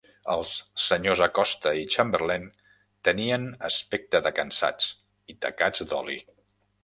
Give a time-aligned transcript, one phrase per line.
[0.35, 0.51] Els
[0.83, 2.47] senyors Acosta i Chamberlain
[3.09, 4.87] tenien aspecte de cansats
[5.35, 6.19] i tacats d'oli.